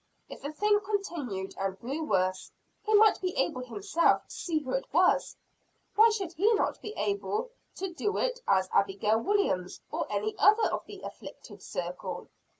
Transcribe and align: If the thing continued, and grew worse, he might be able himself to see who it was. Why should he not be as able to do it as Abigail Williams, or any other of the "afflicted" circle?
If 0.29 0.41
the 0.41 0.51
thing 0.51 0.79
continued, 0.79 1.53
and 1.59 1.77
grew 1.79 2.01
worse, 2.01 2.49
he 2.87 2.95
might 2.95 3.21
be 3.21 3.35
able 3.37 3.61
himself 3.61 4.23
to 4.27 4.33
see 4.33 4.57
who 4.63 4.71
it 4.71 4.91
was. 4.91 5.35
Why 5.93 6.09
should 6.09 6.33
he 6.33 6.51
not 6.55 6.81
be 6.81 6.97
as 6.97 7.07
able 7.07 7.51
to 7.75 7.93
do 7.93 8.17
it 8.17 8.39
as 8.47 8.67
Abigail 8.73 9.19
Williams, 9.21 9.79
or 9.91 10.07
any 10.11 10.35
other 10.39 10.65
of 10.73 10.83
the 10.87 11.01
"afflicted" 11.03 11.61
circle? 11.61 12.29